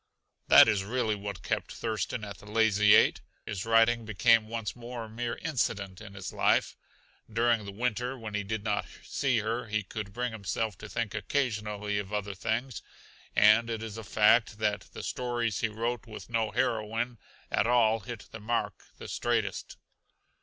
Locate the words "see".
9.03-9.37